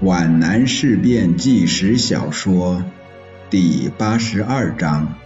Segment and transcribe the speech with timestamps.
[0.00, 2.84] 皖南事变纪实小说
[3.50, 5.16] 第八十二章：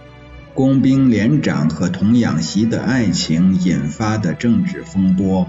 [0.55, 5.45] 工兵连长和童养媳的爱情引发的政治风波。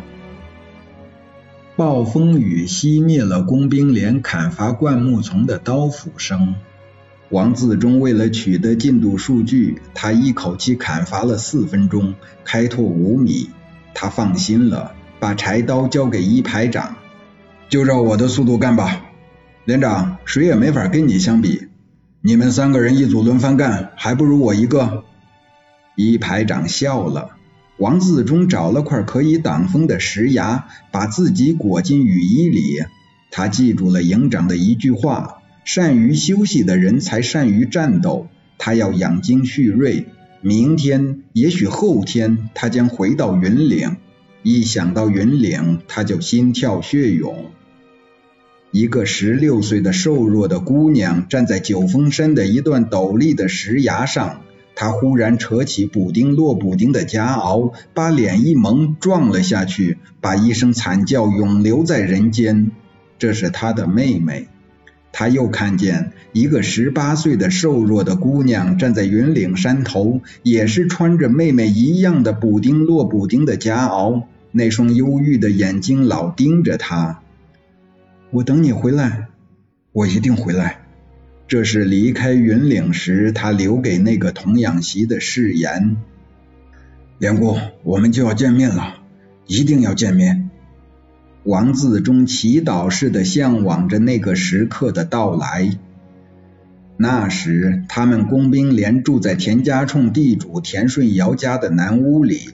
[1.74, 6.56] 暴风雨熄灭了工兵连砍伐灌木丛的刀斧声。
[7.30, 13.48] 王自忠为了取得进度数据，他一口气砍伐了四分钟，开拓五米。
[13.94, 16.96] 他放心了，把柴刀交给一排长。
[17.70, 19.00] 就照我的速度干吧，
[19.64, 21.68] 连长，谁也没法跟你相比。
[22.20, 25.04] 你们三个人一组轮番干，还不如我一个。
[25.96, 27.30] 一排长笑了。
[27.78, 32.84] 王自忠找了块可以挡风的石崖，把自己裹进雨衣里。
[33.30, 38.28] 他记住了营长的一句话：善于休息的人才善于战斗。
[38.58, 40.06] 他要养精蓄锐，
[40.42, 43.96] 明天，也许后天，他将回到云岭。
[44.42, 47.46] 一想到云岭，他就心跳血涌。
[48.74, 54.40] 一个十六岁的瘦弱的姑娘站在九峰山的一段陡立的石崖上，
[54.74, 62.72] 她忽然扯起补丁落补丁的夹袄，把脸一蒙撞了下去，把一声惨叫永留在人间。
[63.16, 64.48] 这是她的妹妹。
[65.12, 77.20] 他又看见一个十八岁的瘦弱的姑娘站在云岭山头，也是穿着妹妹一样的补丁落补丁的夹袄，那双忧郁的眼睛老盯着他。
[78.34, 79.28] 我等你回来，
[79.92, 80.80] 我一定回来。
[81.46, 85.98] 这是离开云岭时他留给那个童养媳的誓言。
[87.18, 88.96] 梁姑，我们就要见面了，
[89.46, 90.50] 一定要见面。
[91.44, 95.78] 王自忠祈祷似的向往着那个时刻的到来。
[96.96, 102.50] 那时，他们工兵连住在田家冲地主田顺尧家的南屋里，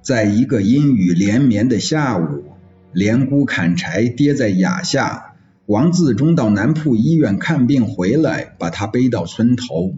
[0.00, 2.44] 在一个阴雨连绵的下午。
[2.92, 5.34] 连姑砍柴跌在崖下，
[5.66, 9.94] 王自忠到南铺医院看病回来，把他背到村头。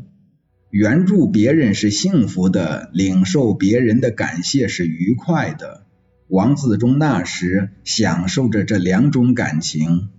[0.70, 5.86] 援助别人是幸福的，领受别人的感谢是愉快的。
[6.28, 10.10] 王自忠那时享受着这两种感情，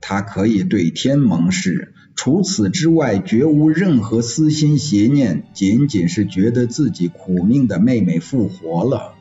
[0.00, 9.14] 他可以对天盟誓，除此之外绝无任何私心邪念，仅仅是觉得自己苦命的妹妹复活了。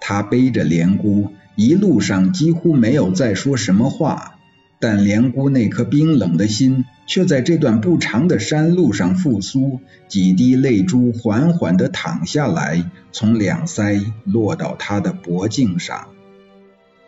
[0.00, 1.30] 他背着连姑。
[1.56, 4.38] 一路上几乎没有再说什么话，
[4.80, 16.08] 但连姑那颗冰冷的心却在这段不长的山路上复苏，几滴泪珠缓缓地淌下来，从两腮落到她的脖颈上。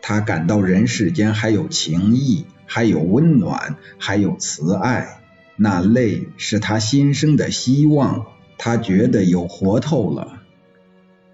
[0.00, 5.20] 她感到人世间还有情谊，还有温暖，还有慈爱。
[5.56, 8.26] 那泪是她新生的希望，
[8.58, 10.40] 她觉得有活头了。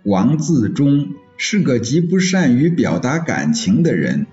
[0.03, 1.09] 王自忠。
[1.45, 4.29] 是个极不善于表达感情的人。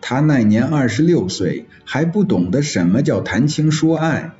[0.00, 4.32] 他那年二十六岁，还不懂得什么叫谈情说爱。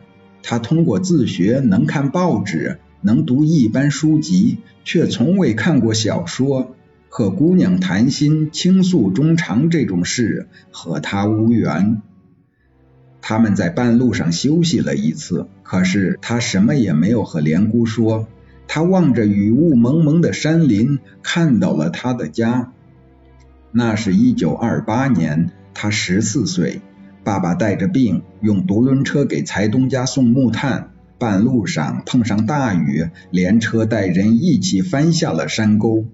[0.42, 6.74] 他通过自学能看报纸，能读一般书籍，却从未看过小说。
[7.10, 12.00] 和姑娘谈心、倾诉衷肠这种事，和他无缘。
[13.20, 18.26] 他们在半路上休息了一次，可是他什么也没有和连姑说。
[18.74, 22.72] 他望着雨雾蒙蒙的山林，看到了他的家。
[23.70, 26.80] 那是一九二八年，他十四岁，
[27.22, 30.90] 爸爸带着病，用独轮车给财东家送木炭。
[31.18, 36.06] 半路上碰上大雨，连车带人一起翻下了山沟。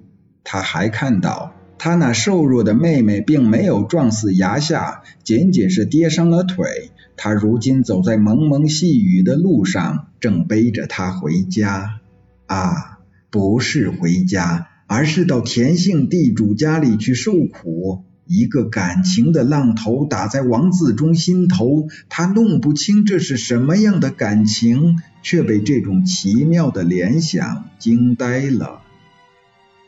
[0.44, 6.91] 他还看到，他那瘦弱的妹妹并没有撞死崖下，仅仅是跌伤了腿。
[7.16, 12.00] 他如今走在蒙蒙细雨的路上，正背着她回家。
[12.50, 12.99] 啊，
[13.31, 18.03] 不是回家，而是到田姓地主家里去受苦。
[18.27, 28.81] 一个感情的浪头打在王自忠心头，他弄不清这是什么样的感情，却被这种奇妙的联想惊呆了。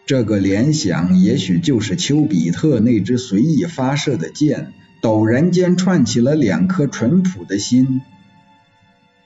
[0.07, 8.03] 这个联想也许就是丘比特那只随意发射的箭，陡然间串起了两颗淳朴的心。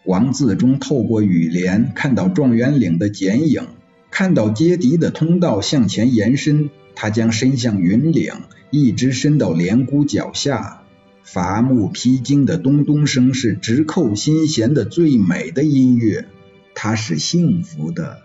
[0.06, 3.67] 王自忠透过雨帘看到状元岭的剪影，
[4.11, 8.32] 看到阶敌的通道向前延伸，他将伸向云岭，
[8.70, 10.82] 一直伸到连姑脚下。
[11.25, 16.26] 伐木劈荆的咚咚声是直扣心弦的最美的音乐。
[16.73, 18.19] 他是幸福的，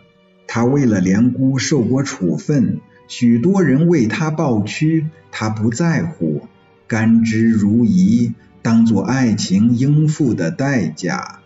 [0.45, 6.43] 他为了连姑受过处分，许多人为他抱屈，他不在乎，
[6.85, 11.40] 甘之如饴，当做爱情应付的代价。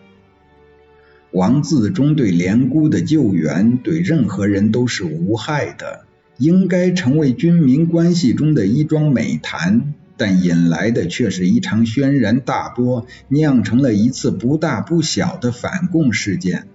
[1.35, 6.05] 王自忠对连姑的救援，对任何人都是无害的，
[6.37, 9.93] 应该成为军民关系中的一桩美谈。
[10.15, 16.67] 但引来的却是一场轩然大波，酿成了一次不大不小的反共事件。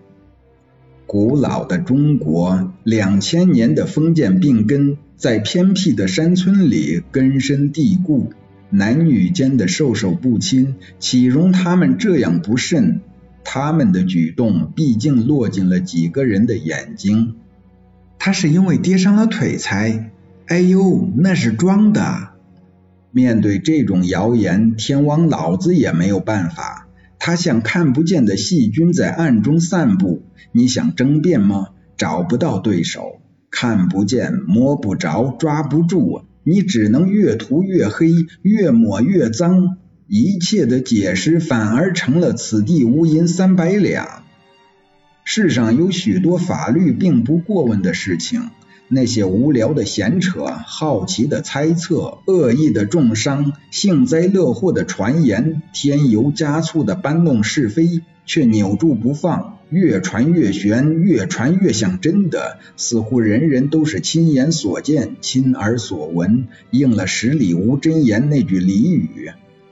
[1.06, 8.34] 古老的中国，两千年的封建病根，在偏僻的山村里根深蒂固，
[8.68, 13.00] 男女间的授受不亲，岂容他们这样不慎？
[13.44, 17.36] 他们的举动毕竟落进了几个人的眼睛。
[18.18, 20.10] 他是因为跌伤了腿才……
[20.46, 22.30] 哎呦，那是装的。
[23.12, 26.88] 面对这种谣言，天王老子也没有办法。
[27.18, 30.22] 他像看不见的细菌在暗中散布。
[30.52, 31.68] 你想争辩吗？
[31.96, 33.20] 找不到对手，
[33.50, 38.10] 看不见、摸不着、抓不住，你只能越涂越黑，
[38.42, 39.76] 越抹越脏。
[40.12, 44.24] 一切的解释反而成了此地无银三百两。
[45.22, 48.50] 世上有许多法律并不过问的事情，
[48.88, 59.58] 那些无聊的闲扯、好奇的猜测、恶意的重伤、幸灾乐祸的传言、添油加醋的搬弄是非，却扭住不放。
[59.70, 69.30] 越传越玄，越传越像真的，似乎人人都是亲眼所见、亲耳所闻，应了“十里无真言”那句俚语。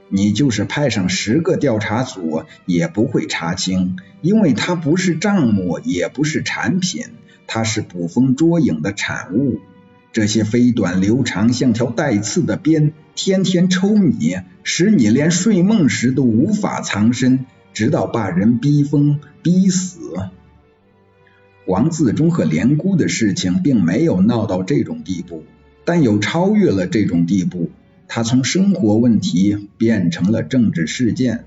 [0.08, 7.04] 你就是派上十个调查组，也不会查清，因为它不是账目，也不是产品，
[7.46, 9.60] 它是捕风捉影的产物。
[10.12, 17.46] 这些飞短流长，像条带刺的鞭，天天抽你，使你连睡梦时都无法藏身。
[17.74, 20.00] 直到把人逼疯、逼死。
[21.64, 25.44] 王自忠和连姑的事情并没有闹到这种地步，
[25.84, 27.70] 但有超越了这种地步。
[28.08, 31.44] 他从生活问题变成了政治事件。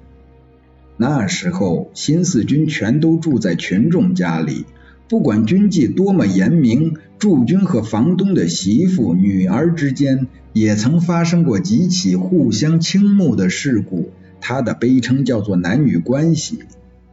[0.95, 4.65] 那时候，新四军全都住在群众家里，
[5.09, 14.11] 不管军纪多么严明，驻军和房东的媳妇、女儿之间也曾发生过几起互相倾慕的事故。
[14.39, 16.59] 他的悲称叫做男女关系，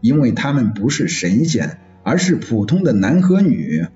[0.01, 3.87] 因为他们不是神仙，而是普通的男和女。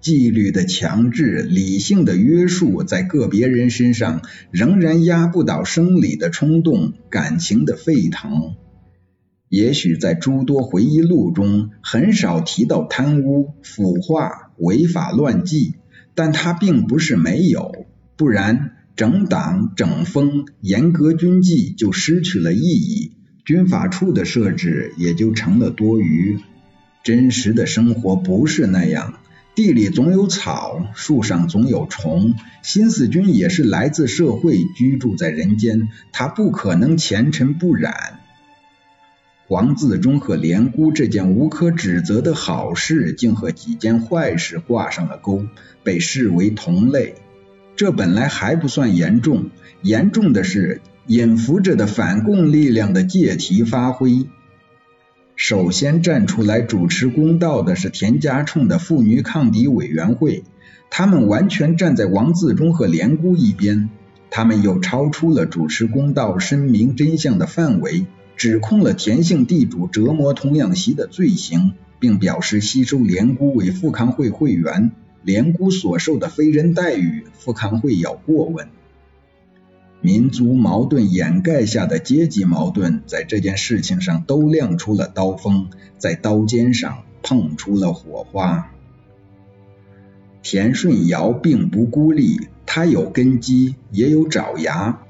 [0.00, 8.54] 纪律的强制、理性的约束，在个别人身上仍然压不倒生理的冲动、感情的沸腾。
[9.48, 15.74] 也许在诸多回忆录中很少提到贪污、腐化、违法乱纪，
[16.14, 17.86] 但他并不是没有，
[18.16, 18.76] 不然。
[18.96, 23.12] 整党整风，严格军纪就失去了意义，
[23.46, 26.38] 军法处的设置也就成了多余。
[27.02, 29.20] 真实的生活不是那样，
[29.60, 32.34] 地里总有草，树上总有虫。
[32.62, 38.20] 新四军也是来自社会，居住在人间，他不可能前尘不染。
[39.46, 45.44] 黄自忠和连姑这件无可指责的好事，竟和几件坏事挂上了钩，
[45.84, 47.16] 被视为同类。
[47.76, 49.50] 这本来还不算严重，
[49.82, 54.26] 严重的是隐伏着的反共力量的借题发挥。
[55.42, 60.44] 首先站出来主持公道的是田家冲的妇女抗敌委员会，
[60.90, 63.88] 他们完全站在王自忠和连姑一边，
[64.28, 68.04] 他们又超出了主持公道、申明真相的范围，
[68.36, 74.92] 指控了田姓地主折磨童养媳的罪行，并表示吸收连姑为富康会会员。
[75.22, 78.68] 连姑所受的非人待遇，富康会要过问。
[80.02, 88.70] 民族矛盾掩盖下的阶级矛盾，在这件事情上都亮出了刀锋，在刀尖上碰出了火花。
[90.42, 95.02] 田顺尧并不孤立，他有根基，也有爪牙。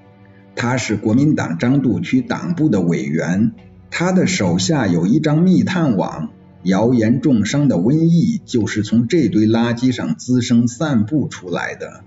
[0.57, 3.53] 他是国民党张渡区党部的委员，
[3.91, 6.31] 他的手下有一张密探网。
[6.65, 12.05] 谣言重伤的瘟疫就是从这堆垃圾上滋生散布出来的。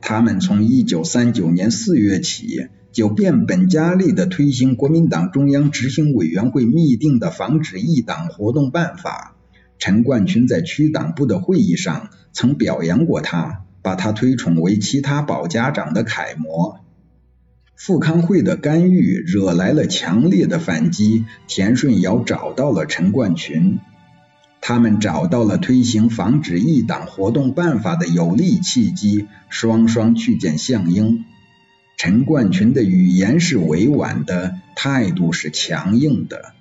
[0.00, 9.36] 他们从一九三九年四月起就变本加厉地推行国民党中央执行委员会密定的防止异党活动办法。
[9.78, 16.80] 陈冠群在区党部的会议上曾表扬过他，把他推崇为其他保家长的楷模。
[17.76, 23.78] 富康会的干预惹来了强烈的反击，田顺尧找到了陈冠群，
[24.60, 31.24] 他们找到了推行防止异党活动办法的有利契机，双双去见项英。
[31.96, 36.52] 陈冠群的语言是委婉的，态度是强硬的。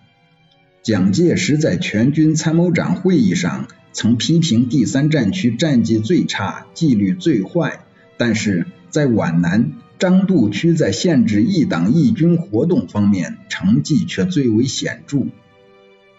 [0.81, 7.81] 蒋介石在全军参谋长会议上曾批评第三战区战绩最差，纪律最坏，
[8.17, 9.73] 但是在皖南。
[9.99, 15.25] 张渡区在限制异党异军活动方面成绩却最为显著，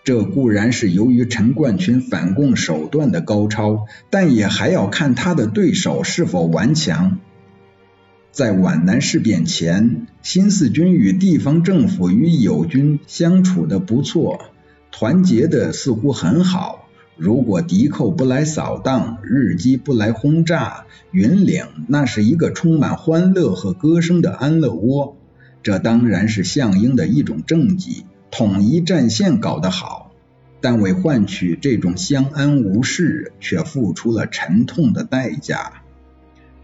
[0.08, 7.18] 这固然是由于陈冠群反共手段的高超，但也还要看他的对手是否顽强。
[8.32, 14.46] 在皖南事变前，新四军与地方政府与友军相处的不错，
[14.90, 16.88] 团结的似乎很好。
[17.18, 25.18] 如果敌寇不来扫荡，日机不来轰炸，云岭那是一个充满欢乐和歌声的安乐窝。
[25.62, 30.12] 这当然是项英的一种政绩，统一战线搞得好，
[30.60, 35.82] 但为换取这种相安无事，却付出了沉痛的代价。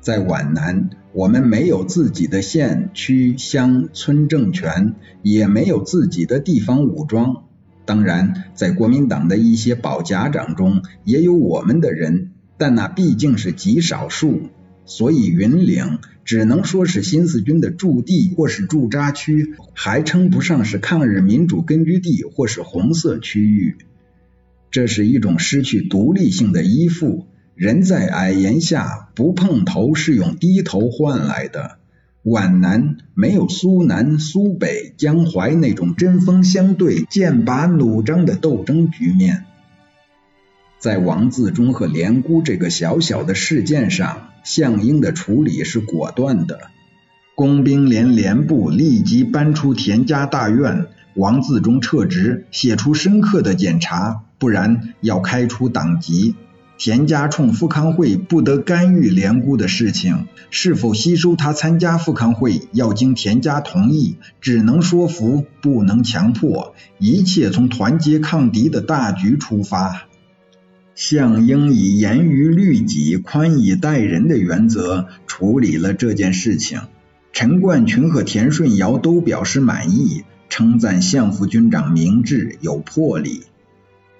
[0.00, 7.44] 在皖南，我们没有自己的县区乡村政权，也没有自己的地方武装。
[7.87, 14.42] 当然，在国民党的一些保甲长中，也有我们的人，但那毕竟是极少数。
[14.87, 23.76] 所以云岭只能说是新四军的驻地或是驻扎区，还称不上是抗日民主根据地或是红色区域。
[24.71, 27.26] 这是一种失去独立性的依附。
[27.55, 31.79] 人在矮檐下不碰头，是用低头换来的。
[32.25, 39.45] 皖南没有苏南、苏北、江淮那种针锋相对、剑拔弩张的斗争局面。
[40.81, 46.61] 在王自忠和连姑这个小小的事件上，项英的处理是果断的。
[47.35, 50.87] 工兵连连部立即搬出田家大院，
[51.17, 56.37] 王自忠撤职，写出深刻的检查，不然要开除党籍。
[56.77, 70.09] 田家冲富康会不得干预连姑的事情，是否吸收他参加富康会要经田家同意，只能说服不能强迫，一切从团结抗敌的大局出发。
[70.95, 76.83] 项英以严于律己、宽以待人的原则处理了这件事情，
[77.33, 83.43] 陈冠群和田顺尧都表示满意，称赞项副军长明智有魄力。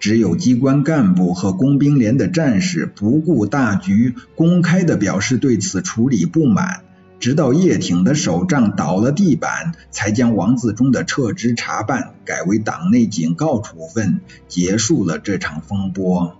[0.01, 6.83] 只有机关干部和工兵连的战士不顾大局，公开的表示对此处理不满。
[7.21, 16.37] 直到叶挺的手杖倒了地板，才将王自忠的撤职查办改为党内警告处分，结束了这场风波。